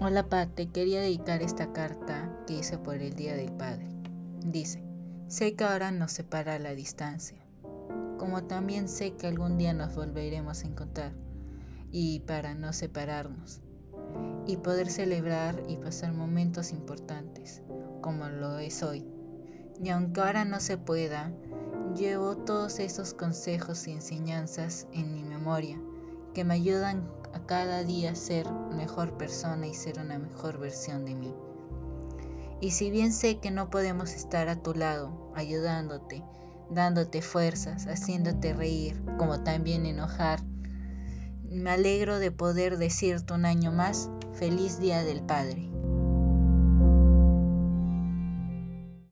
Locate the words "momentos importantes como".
16.12-18.28